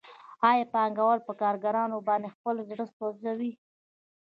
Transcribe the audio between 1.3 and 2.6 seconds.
کارګرانو باندې خپل